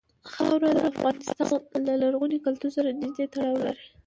[0.33, 1.49] خاوره د افغانستان
[1.89, 3.85] له لرغوني کلتور سره نږدې تړاو لري.